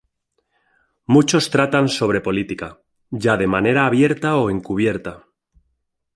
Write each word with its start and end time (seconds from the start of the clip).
Muchos 1.05 1.51
tratan 1.51 1.87
sobre 1.87 2.21
política, 2.21 2.81
ya 3.11 3.37
de 3.37 3.45
manera 3.45 3.85
abierta 3.85 4.35
o 4.37 4.49
encubierta. 4.49 5.27